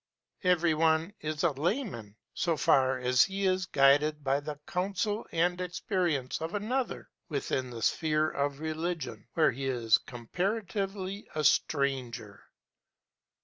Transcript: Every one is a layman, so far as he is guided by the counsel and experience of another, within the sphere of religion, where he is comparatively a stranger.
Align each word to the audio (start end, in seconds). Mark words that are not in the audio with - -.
Every 0.43 0.73
one 0.73 1.13
is 1.21 1.43
a 1.43 1.51
layman, 1.51 2.15
so 2.33 2.57
far 2.57 2.97
as 2.97 3.25
he 3.25 3.45
is 3.45 3.67
guided 3.67 4.23
by 4.23 4.39
the 4.39 4.59
counsel 4.65 5.27
and 5.31 5.61
experience 5.61 6.41
of 6.41 6.55
another, 6.55 7.11
within 7.29 7.69
the 7.69 7.83
sphere 7.83 8.27
of 8.31 8.59
religion, 8.61 9.27
where 9.35 9.51
he 9.51 9.65
is 9.67 9.99
comparatively 9.99 11.27
a 11.35 11.43
stranger. 11.43 12.45